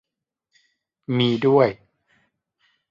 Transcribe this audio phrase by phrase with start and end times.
[1.17, 1.69] มี ด้วย